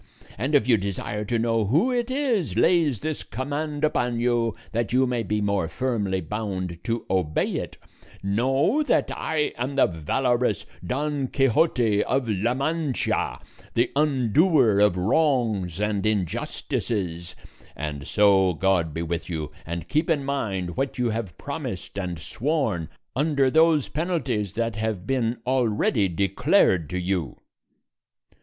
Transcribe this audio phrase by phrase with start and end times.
[0.35, 4.91] And if you desire to know who it is lays this command upon you, that
[4.91, 7.77] you may be more firmly bound to obey it,
[8.23, 13.37] know that I am the valorous Don Quixote of La Mancha,
[13.75, 17.35] the undoer of wrongs and injustices;
[17.75, 22.17] and so God be with you, and keep in mind what you have promised and
[22.17, 27.37] sworn under those penalties that have been already declared to you."